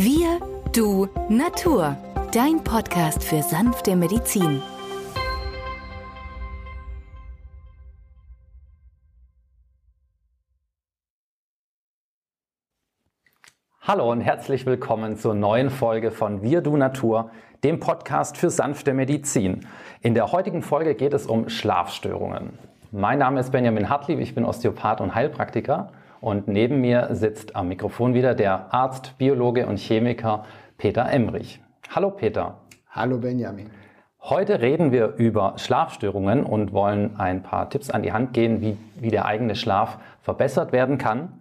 [0.00, 0.38] Wir,
[0.72, 1.96] du, Natur.
[2.32, 4.62] Dein Podcast für sanfte Medizin.
[13.80, 17.32] Hallo und herzlich willkommen zur neuen Folge von Wir, du, Natur,
[17.64, 19.66] dem Podcast für sanfte Medizin.
[20.00, 22.56] In der heutigen Folge geht es um Schlafstörungen.
[22.92, 25.90] Mein Name ist Benjamin Hartlieb, ich bin Osteopath und Heilpraktiker
[26.20, 30.44] und neben mir sitzt am Mikrofon wieder der Arzt, Biologe und Chemiker
[30.76, 31.60] Peter Emrich.
[31.90, 32.58] Hallo Peter.
[32.90, 33.70] Hallo Benjamin.
[34.20, 38.76] Heute reden wir über Schlafstörungen und wollen ein paar Tipps an die Hand geben, wie,
[38.96, 41.32] wie der eigene Schlaf verbessert werden kann.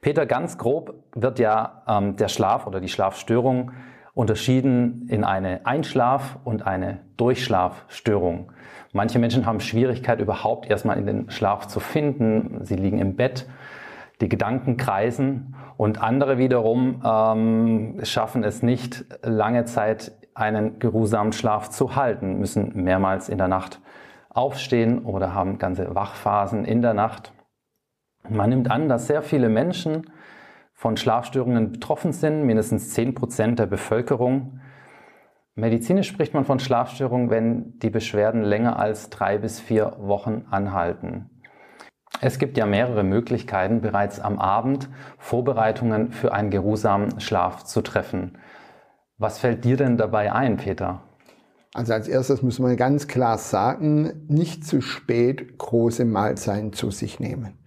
[0.00, 3.72] Peter, ganz grob wird ja ähm, der Schlaf oder die Schlafstörung
[4.14, 8.50] unterschieden in eine Einschlaf- und eine Durchschlafstörung.
[8.92, 12.64] Manche Menschen haben Schwierigkeit, überhaupt erstmal in den Schlaf zu finden.
[12.64, 13.46] Sie liegen im Bett
[14.20, 21.70] die Gedanken kreisen und andere wiederum ähm, schaffen es nicht, lange Zeit einen geruhsamen Schlaf
[21.70, 23.80] zu halten, müssen mehrmals in der Nacht
[24.30, 27.32] aufstehen oder haben ganze Wachphasen in der Nacht.
[28.28, 30.10] Man nimmt an, dass sehr viele Menschen
[30.72, 34.60] von Schlafstörungen betroffen sind, mindestens 10 Prozent der Bevölkerung.
[35.54, 41.30] Medizinisch spricht man von Schlafstörungen, wenn die Beschwerden länger als drei bis vier Wochen anhalten.
[42.20, 48.38] Es gibt ja mehrere Möglichkeiten, bereits am Abend Vorbereitungen für einen geruhsamen Schlaf zu treffen.
[49.18, 51.02] Was fällt dir denn dabei ein, Peter?
[51.74, 57.20] Also als erstes muss man ganz klar sagen, nicht zu spät große Mahlzeiten zu sich
[57.20, 57.58] nehmen.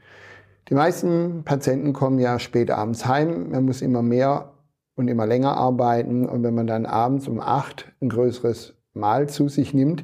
[0.69, 3.51] Die meisten Patienten kommen ja spät abends heim.
[3.51, 4.53] Man muss immer mehr
[4.95, 6.27] und immer länger arbeiten.
[6.27, 10.03] Und wenn man dann abends um acht ein größeres Mahl zu sich nimmt,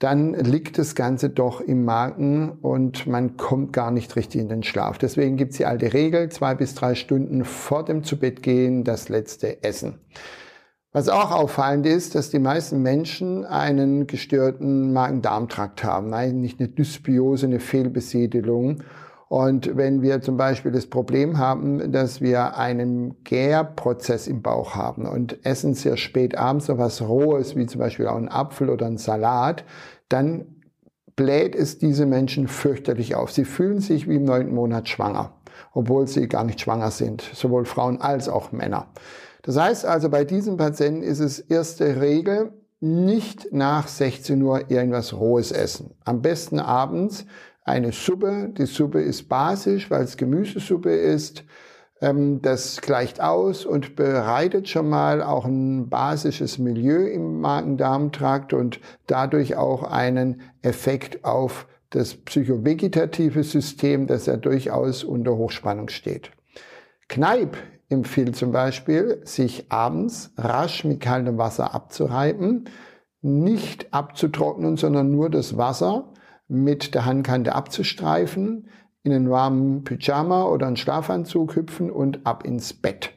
[0.00, 4.62] dann liegt das Ganze doch im Magen und man kommt gar nicht richtig in den
[4.62, 4.96] Schlaf.
[4.96, 9.62] Deswegen gibt es die alte Regel, zwei bis drei Stunden vor dem Zubettgehen das letzte
[9.62, 10.00] Essen.
[10.92, 16.10] Was auch auffallend ist, dass die meisten Menschen einen gestörten Magen-Darm-Trakt haben.
[16.40, 18.82] Nicht eine Dysbiose, eine Fehlbesiedelung.
[19.30, 25.06] Und wenn wir zum Beispiel das Problem haben, dass wir einen Gärprozess im Bauch haben
[25.06, 28.86] und essen sehr spät abends noch was Rohes, wie zum Beispiel auch ein Apfel oder
[28.86, 29.62] ein Salat,
[30.08, 30.56] dann
[31.14, 33.30] bläht es diese Menschen fürchterlich auf.
[33.30, 35.32] Sie fühlen sich wie im neunten Monat schwanger,
[35.74, 38.88] obwohl sie gar nicht schwanger sind, sowohl Frauen als auch Männer.
[39.42, 45.12] Das heißt also, bei diesen Patienten ist es erste Regel, nicht nach 16 Uhr irgendwas
[45.12, 45.94] Rohes essen.
[46.04, 47.26] Am besten abends
[47.62, 48.52] eine Suppe.
[48.56, 51.44] Die Suppe ist basisch, weil es Gemüsesuppe ist.
[52.00, 58.80] Ähm, das gleicht aus und bereitet schon mal auch ein basisches Milieu im Magen-Darm-Trakt und
[59.06, 66.30] dadurch auch einen Effekt auf das psychovegetative System, das ja durchaus unter Hochspannung steht.
[67.08, 67.56] Kneipp
[67.88, 72.68] empfiehlt zum Beispiel, sich abends rasch mit kaltem Wasser abzureiben,
[73.20, 76.09] nicht abzutrocknen, sondern nur das Wasser
[76.50, 78.68] mit der Handkante abzustreifen,
[79.02, 83.10] in einen warmen Pyjama oder einen Schlafanzug hüpfen und ab ins Bett.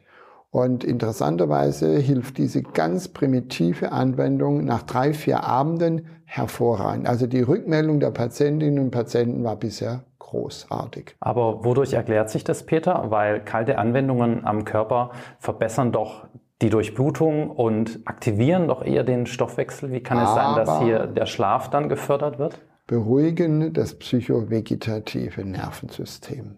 [0.50, 7.08] Und interessanterweise hilft diese ganz primitive Anwendung nach drei, vier Abenden hervorragend.
[7.08, 11.16] Also die Rückmeldung der Patientinnen und Patienten war bisher großartig.
[11.18, 13.06] Aber wodurch erklärt sich das, Peter?
[13.08, 16.28] Weil kalte Anwendungen am Körper verbessern doch
[16.62, 19.90] die Durchblutung und aktivieren doch eher den Stoffwechsel.
[19.90, 22.60] Wie kann es Aber sein, dass hier der Schlaf dann gefördert wird?
[22.86, 26.56] Beruhigen das psychovegetative Nervensystem.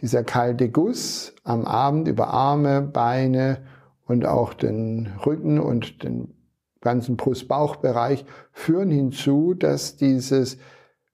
[0.00, 3.58] Dieser kalte Guss am Abend über Arme, Beine
[4.06, 6.34] und auch den Rücken und den
[6.80, 10.58] ganzen Brust-Bauch-Bereich führen hinzu, dass dieses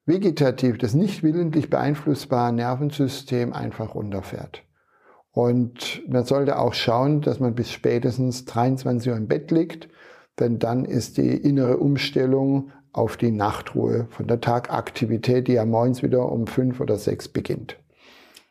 [0.07, 4.63] vegetativ, das nicht willentlich beeinflussbare Nervensystem einfach runterfährt.
[5.33, 9.89] Und man sollte auch schauen, dass man bis spätestens 23 Uhr im Bett liegt,
[10.39, 16.03] denn dann ist die innere Umstellung auf die Nachtruhe von der Tagaktivität, die ja morgens
[16.03, 17.79] wieder um fünf oder sechs beginnt.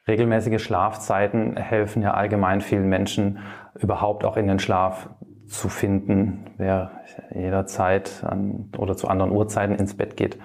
[0.07, 3.39] Regelmäßige Schlafzeiten helfen ja allgemein vielen Menschen
[3.79, 5.09] überhaupt auch in den Schlaf
[5.47, 6.51] zu finden.
[6.57, 6.91] Wer
[7.33, 10.37] jederzeit an, oder zu anderen Uhrzeiten ins Bett geht,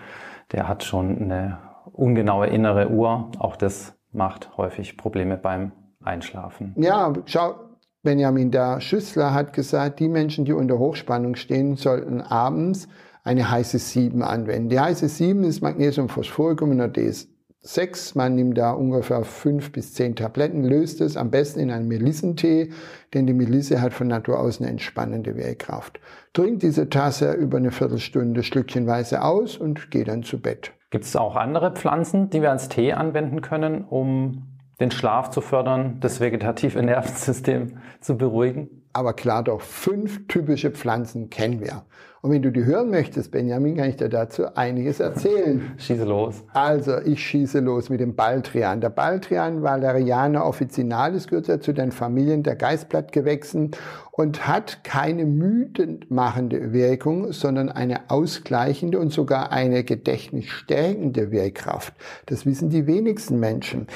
[0.52, 1.58] der hat schon eine
[1.92, 3.30] ungenaue innere Uhr.
[3.38, 5.72] Auch das macht häufig Probleme beim
[6.02, 6.74] Einschlafen.
[6.76, 7.54] Ja, schau,
[8.02, 12.88] Benjamin, der Schüssler hat gesagt, die Menschen, die unter Hochspannung stehen, sollten abends
[13.24, 14.68] eine heiße 7 anwenden.
[14.68, 18.16] Die heiße 7 ist Magnesium-Phosphorguminer D6.
[18.16, 22.70] Man nimmt da ungefähr 5 bis 10 Tabletten, löst es am besten in einen Melissentee,
[23.12, 26.00] denn die Melisse hat von Natur aus eine entspannende Wirkkraft.
[26.32, 30.72] Trinkt diese Tasse über eine Viertelstunde schlückchenweise aus und geht dann zu Bett.
[30.90, 34.46] Gibt es auch andere Pflanzen, die wir als Tee anwenden können, um
[34.80, 38.79] den Schlaf zu fördern, das vegetative Nervensystem zu beruhigen?
[38.92, 41.84] Aber klar doch, fünf typische Pflanzen kennen wir.
[42.22, 45.72] Und wenn du die hören möchtest, Benjamin, kann ich dir dazu einiges erzählen.
[45.78, 46.44] schieße los.
[46.52, 48.82] Also, ich schieße los mit dem Baldrian.
[48.82, 53.70] Der Baldrian Valeriana officinalis gehört ja zu den Familien der Geißblattgewächsen
[54.10, 61.94] und hat keine müdend machende Wirkung, sondern eine ausgleichende und sogar eine gedächtnisstärkende Wirkkraft.
[62.26, 63.86] Das wissen die wenigsten Menschen.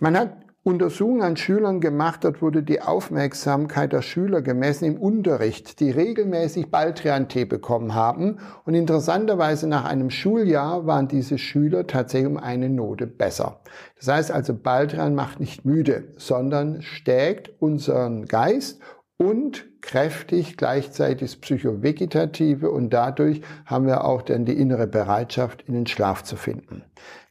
[0.00, 2.24] Man hat Untersuchungen an Schülern gemacht.
[2.24, 8.38] Dort wurde die Aufmerksamkeit der Schüler gemessen im Unterricht, die regelmäßig Baldrian-Tee bekommen haben.
[8.64, 13.60] Und interessanterweise nach einem Schuljahr waren diese Schüler tatsächlich um eine Note besser.
[13.96, 18.80] Das heißt also, Baldrian macht nicht müde, sondern stärkt unseren Geist
[19.18, 25.74] und kräftig gleichzeitig das Psychovegetative und dadurch haben wir auch dann die innere Bereitschaft, in
[25.74, 26.82] den Schlaf zu finden.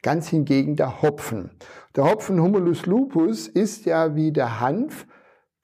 [0.01, 1.51] Ganz hingegen der Hopfen.
[1.95, 5.07] Der Hopfen Humulus lupus ist ja wie der Hanf,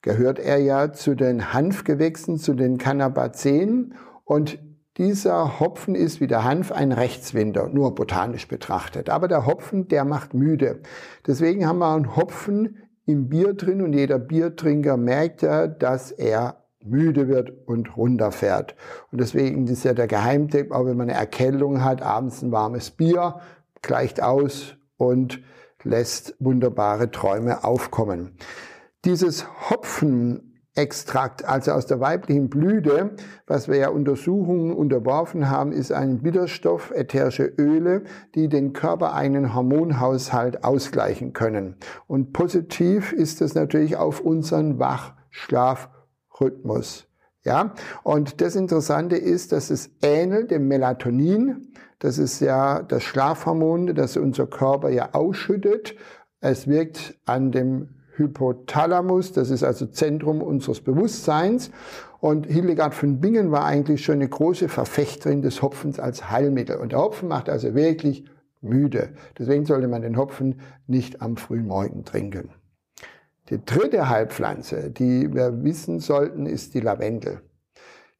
[0.02, 4.58] gehört er ja zu den Hanfgewächsen, zu den Cannabazeen und
[4.98, 9.10] dieser Hopfen ist wie der Hanf ein Rechtswinder, nur botanisch betrachtet.
[9.10, 10.82] Aber der Hopfen, der macht müde.
[11.28, 16.64] Deswegen haben wir einen Hopfen im Bier drin und jeder Biertrinker merkt ja, dass er
[16.84, 18.76] müde wird und runterfährt.
[19.12, 22.92] Und deswegen ist ja der Geheimtipp, auch wenn man eine Erkältung hat, abends ein warmes
[22.92, 23.40] Bier,
[23.82, 25.42] gleicht aus und
[25.84, 28.32] lässt wunderbare Träume aufkommen.
[29.06, 33.16] Dieses Hopfenextrakt, also aus der weiblichen Blüte,
[33.48, 38.04] was wir ja Untersuchungen unterworfen haben, ist ein Bitterstoff, ätherische Öle,
[38.36, 41.78] die den körpereigenen Hormonhaushalt ausgleichen können.
[42.08, 47.11] Und positiv ist es natürlich auf unseren Wachschlafrhythmus.
[47.44, 47.74] Ja,
[48.04, 51.74] und das Interessante ist, dass es ähnelt dem Melatonin.
[51.98, 55.96] Das ist ja das Schlafhormon, das unser Körper ja ausschüttet.
[56.40, 61.72] Es wirkt an dem Hypothalamus, das ist also Zentrum unseres Bewusstseins.
[62.20, 66.78] Und Hildegard von Bingen war eigentlich schon eine große Verfechterin des Hopfens als Heilmittel.
[66.78, 68.26] Und der Hopfen macht also wirklich
[68.62, 69.10] müde.
[69.40, 72.52] Deswegen sollte man den Hopfen nicht am frühen Morgen trinken.
[73.52, 77.42] Die dritte Heilpflanze, die wir wissen sollten, ist die Lavendel.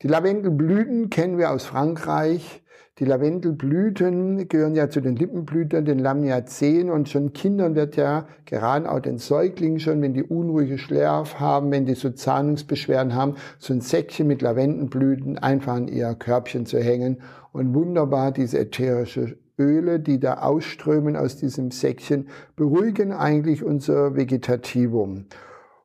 [0.02, 2.62] Die Lavendelblüten kennen wir aus Frankreich.
[3.00, 8.92] Die Lavendelblüten gehören ja zu den Lippenblütern, den Lamiaceen und schon Kindern wird ja, gerade
[8.92, 13.72] auch den Säuglingen schon, wenn die unruhige Schlaf haben, wenn die so Zahnungsbeschwerden haben, so
[13.72, 17.22] ein Säckchen mit Lavendelblüten einfach an ihr Körbchen zu hängen
[17.54, 25.28] und wunderbar diese ätherische Öle, die da ausströmen aus diesem Säckchen, beruhigen eigentlich unser Vegetativum.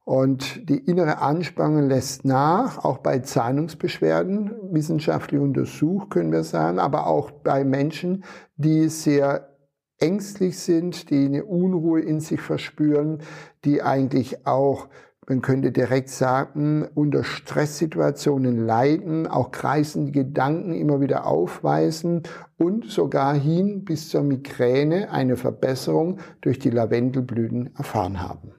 [0.05, 7.09] Und die innere Anspannung lässt nach, auch bei Zahnungsbeschwerden, wissenschaftlich untersucht können wir sagen, aber
[7.09, 8.25] auch bei Menschen,
[8.57, 9.57] die sehr
[9.99, 13.19] ängstlich sind, die eine Unruhe in sich verspüren,
[13.65, 14.89] die eigentlich auch
[15.29, 22.23] man könnte direkt sagen, unter Stresssituationen leiden, auch kreisende Gedanken immer wieder aufweisen
[22.59, 28.53] und sogar hin bis zur Migräne eine Verbesserung durch die Lavendelblüten erfahren haben.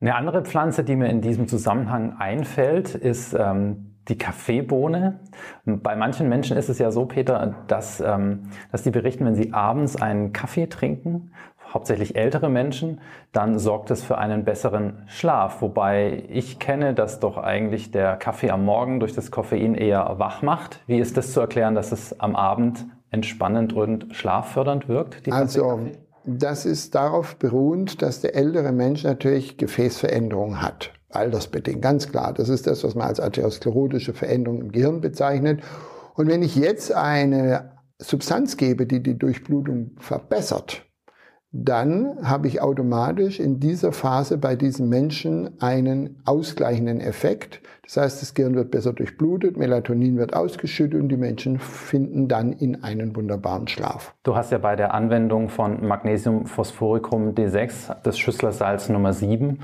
[0.00, 5.20] Eine andere Pflanze, die mir in diesem Zusammenhang einfällt, ist ähm, die Kaffeebohne.
[5.64, 9.52] Bei manchen Menschen ist es ja so, Peter, dass, ähm, dass die berichten, wenn sie
[9.52, 11.30] abends einen Kaffee trinken,
[11.72, 13.00] hauptsächlich ältere Menschen,
[13.32, 15.62] dann sorgt es für einen besseren Schlaf.
[15.62, 20.42] Wobei ich kenne, dass doch eigentlich der Kaffee am Morgen durch das Koffein eher wach
[20.42, 20.80] macht.
[20.86, 25.30] Wie ist das zu erklären, dass es am Abend entspannend und schlaffördernd wirkt?
[25.32, 25.80] also,
[26.24, 30.92] das ist darauf beruhend, dass der ältere Mensch natürlich Gefäßveränderungen hat.
[31.10, 32.32] Altersbedingt, ganz klar.
[32.32, 35.62] Das ist das, was man als atherosklerotische Veränderung im Gehirn bezeichnet.
[36.14, 40.86] Und wenn ich jetzt eine Substanz gebe, die die Durchblutung verbessert,
[41.52, 47.60] dann habe ich automatisch in dieser Phase bei diesen Menschen einen ausgleichenden Effekt.
[47.84, 52.52] Das heißt, das Gehirn wird besser durchblutet, Melatonin wird ausgeschüttet und die Menschen finden dann
[52.54, 54.14] in einen wunderbaren Schlaf.
[54.22, 59.58] Du hast ja bei der Anwendung von Magnesium Phosphoricum D6, das Schüsslersalz Nummer 7,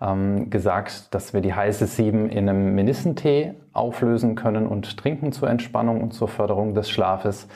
[0.00, 5.50] ähm, gesagt, dass wir die heiße 7 in einem Melissentee auflösen können und trinken zur
[5.50, 7.46] Entspannung und zur Förderung des Schlafes.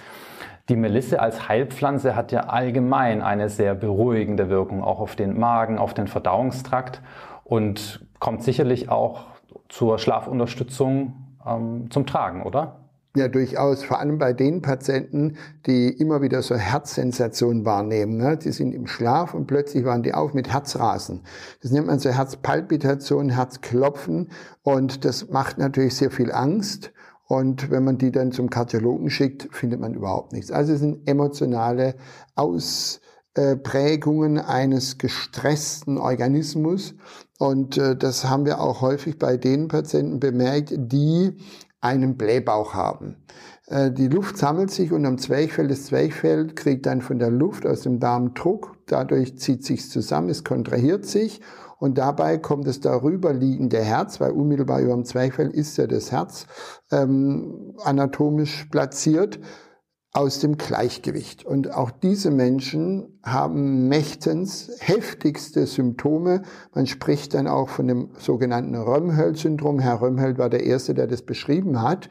[0.71, 5.79] Die Melisse als Heilpflanze hat ja allgemein eine sehr beruhigende Wirkung, auch auf den Magen,
[5.79, 7.03] auf den Verdauungstrakt
[7.43, 9.27] und kommt sicherlich auch
[9.69, 12.77] zur Schlafunterstützung ähm, zum Tragen, oder?
[13.17, 13.83] Ja, durchaus.
[13.83, 18.19] Vor allem bei den Patienten, die immer wieder so Herzsensationen wahrnehmen.
[18.19, 18.37] Ne?
[18.37, 21.23] Die sind im Schlaf und plötzlich waren die auf mit Herzrasen.
[21.63, 24.31] Das nennt man so Herzpalpitation, Herzklopfen
[24.63, 26.93] und das macht natürlich sehr viel Angst.
[27.31, 30.51] Und wenn man die dann zum Kardiologen schickt, findet man überhaupt nichts.
[30.51, 31.95] Also es sind emotionale
[32.35, 33.01] Aus,
[33.35, 36.97] äh, Prägungen eines gestressten Organismus.
[37.39, 41.37] Und äh, das haben wir auch häufig bei den Patienten bemerkt, die
[41.81, 43.23] einen Blähbauch haben.
[43.69, 45.69] Äh, die Luft sammelt sich unterm Zwerchfell.
[45.69, 48.77] Das Zwerchfell kriegt dann von der Luft aus dem Darm Druck.
[48.87, 51.41] Dadurch zieht sich zusammen, es kontrahiert sich.
[51.81, 56.13] Und dabei kommt das darüber liegende Herz, weil unmittelbar über dem Zwerchfell ist ja das
[56.13, 56.47] Herz
[56.93, 59.41] ähm, anatomisch platziert
[60.13, 61.45] aus dem Gleichgewicht.
[61.45, 66.43] Und auch diese Menschen haben mächtens heftigste Symptome.
[66.75, 69.79] Man spricht dann auch von dem sogenannten Römhöld-Syndrom.
[69.79, 72.09] Herr Römhöld war der Erste, der das beschrieben hat.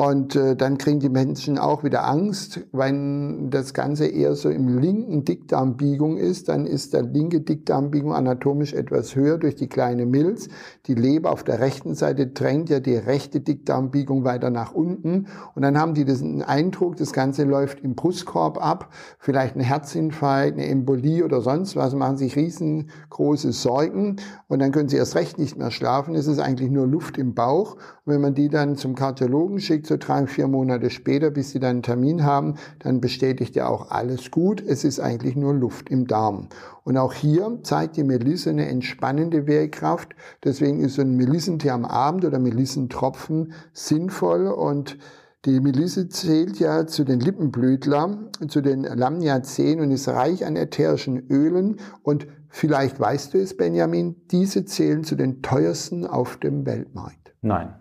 [0.00, 4.78] Und äh, dann kriegen die Menschen auch wieder Angst, wenn das Ganze eher so im
[4.78, 6.48] linken Dickdarmbiegung ist.
[6.48, 10.50] Dann ist der linke Dickdarmbiegung anatomisch etwas höher durch die kleine Milz.
[10.86, 15.26] Die Leber auf der rechten Seite drängt ja die rechte Dickdarmbiegung weiter nach unten.
[15.56, 18.92] Und dann haben die den Eindruck, das Ganze läuft im Brustkorb ab.
[19.18, 21.94] Vielleicht ein Herzinfarkt, eine Embolie oder sonst was.
[21.94, 24.16] Machen sich riesengroße Sorgen.
[24.48, 26.14] Und dann können sie erst recht nicht mehr schlafen.
[26.14, 27.74] Es ist eigentlich nur Luft im Bauch.
[27.74, 31.60] Und wenn man die dann zum Kardiologen schickt, so drei, vier Monate später, bis sie
[31.60, 34.62] dann einen Termin haben, dann bestätigt er auch alles gut.
[34.66, 36.48] Es ist eigentlich nur Luft im Darm.
[36.84, 40.14] Und auch hier zeigt die Melisse eine entspannende Wirkkraft.
[40.42, 44.96] Deswegen ist so ein Melissentee am Abend oder Melissentropfen sinnvoll und
[45.44, 51.28] die Melisse zählt ja zu den Lippenblütlern, zu den Lamniazeen und ist reich an ätherischen
[51.30, 51.76] Ölen.
[52.02, 57.34] Und vielleicht weißt du es, Benjamin, diese zählen zu den teuersten auf dem Weltmarkt.
[57.40, 57.74] Nein.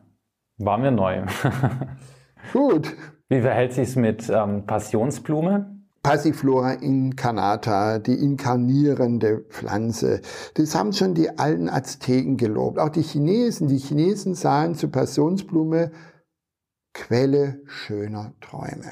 [0.60, 1.26] War mir neu.
[2.54, 2.96] Gut.
[3.30, 5.78] Wie verhält sich es mit ähm, Passionsblume?
[6.04, 10.22] Passiflora incarnata, die inkarnierende Pflanze.
[10.54, 12.80] Das haben schon die alten Azteken gelobt.
[12.80, 13.68] Auch die Chinesen.
[13.68, 15.92] Die Chinesen sahen zur Passionsblume
[16.98, 18.92] Quelle schöner Träume.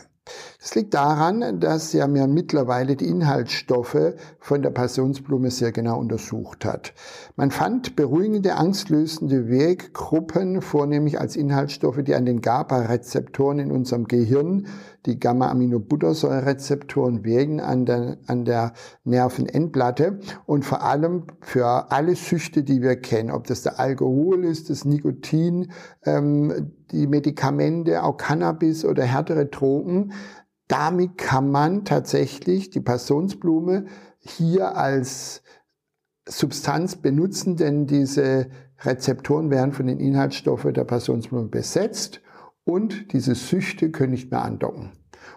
[0.66, 6.66] Das liegt daran, dass ja mir mittlerweile die Inhaltsstoffe von der Passionsblume sehr genau untersucht
[6.66, 6.96] hat.
[7.36, 14.66] Man fand beruhigende, angstlösende Weggruppen, vornehmlich als Inhaltsstoffe, die an den GABA-Rezeptoren in unserem Gehirn,
[15.06, 20.18] die Gamma-Aminobuttersäure-Rezeptoren wirken an der, an der Nervenendplatte
[20.48, 24.84] und vor allem für alle Süchte, die wir kennen, ob das der Alkohol ist, das
[24.84, 25.72] Nikotin,
[26.06, 30.12] ähm, die Medikamente, auch Cannabis oder härtere Drogen,
[30.68, 33.86] damit kann man tatsächlich die Passionsblume
[34.20, 35.44] hier als
[36.28, 38.50] Substanz benutzen, denn diese
[38.82, 42.22] Rezeptoren werden von den Inhaltsstoffen der Passionsblume besetzt
[42.64, 44.92] und diese Süchte können nicht mehr andocken.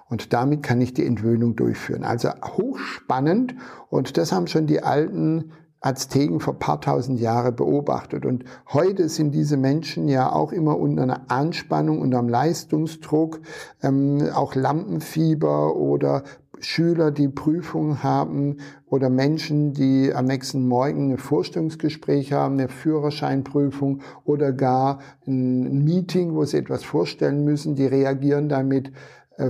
[0.08, 2.04] Und damit kann ich die Entwöhnung durchführen.
[2.04, 3.54] Also hochspannend
[3.90, 8.26] und das haben schon die alten Azteken vor paar tausend Jahre beobachtet.
[8.26, 13.40] Und heute sind diese Menschen ja auch immer unter einer Anspannung, unter einem Leistungsdruck,
[13.82, 16.24] ähm, auch Lampenfieber oder
[16.60, 18.56] Schüler, die Prüfungen haben
[18.86, 26.34] oder Menschen, die am nächsten Morgen ein Vorstellungsgespräch haben, eine Führerscheinprüfung oder gar ein Meeting,
[26.34, 28.92] wo sie etwas vorstellen müssen, die reagieren damit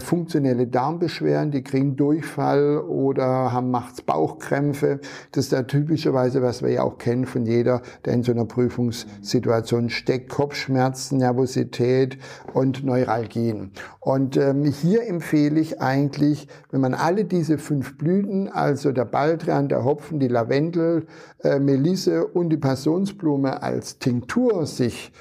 [0.01, 5.01] funktionelle Darmbeschwerden, die kriegen Durchfall oder haben macht's Bauchkrämpfe.
[5.33, 8.45] Das ist ja typischerweise, was wir ja auch kennen von jeder, der in so einer
[8.45, 10.29] Prüfungssituation steckt.
[10.29, 12.19] Kopfschmerzen, Nervosität
[12.53, 13.73] und Neuralgien.
[14.01, 19.69] Und ähm, hier empfehle ich eigentlich, wenn man alle diese fünf Blüten, also der Baldrian,
[19.69, 21.07] der Hopfen, die Lavendel,
[21.43, 25.13] äh, Melisse und die Passionsblume als Tinktur sich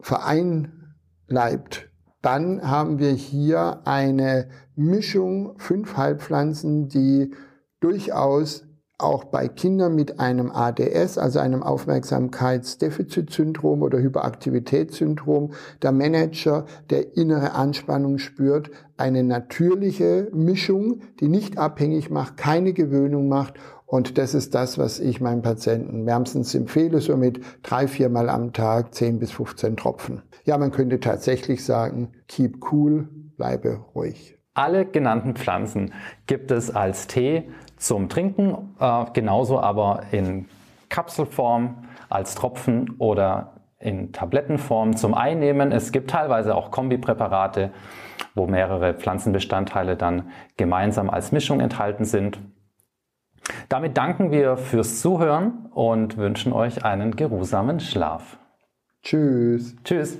[0.00, 1.89] vereinleibt,
[2.22, 7.32] dann haben wir hier eine Mischung, fünf Heilpflanzen, die
[7.80, 8.64] durchaus
[9.00, 17.52] auch bei Kindern mit einem ADS, also einem Aufmerksamkeitsdefizitsyndrom oder Hyperaktivitätssyndrom, der Manager, der innere
[17.52, 23.54] Anspannung spürt, eine natürliche Mischung, die nicht abhängig macht, keine Gewöhnung macht
[23.90, 28.52] und das ist das, was ich meinen Patienten wärmstens empfehle, so mit drei, viermal am
[28.52, 30.22] Tag 10 bis 15 Tropfen.
[30.44, 34.38] Ja, man könnte tatsächlich sagen, keep cool, bleibe ruhig.
[34.54, 35.92] Alle genannten Pflanzen
[36.28, 40.46] gibt es als Tee zum Trinken, äh, genauso aber in
[40.88, 45.72] Kapselform, als Tropfen oder in Tablettenform zum Einnehmen.
[45.72, 47.72] Es gibt teilweise auch Kombipräparate,
[48.36, 52.38] wo mehrere Pflanzenbestandteile dann gemeinsam als Mischung enthalten sind.
[53.70, 58.36] Damit danken wir fürs Zuhören und wünschen euch einen geruhsamen Schlaf.
[59.04, 59.76] Tschüss.
[59.84, 60.18] Tschüss.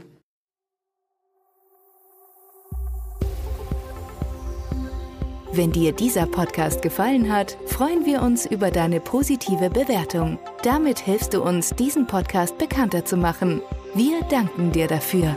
[5.52, 10.38] Wenn dir dieser Podcast gefallen hat, freuen wir uns über deine positive Bewertung.
[10.62, 13.60] Damit hilfst du uns, diesen Podcast bekannter zu machen.
[13.94, 15.36] Wir danken dir dafür.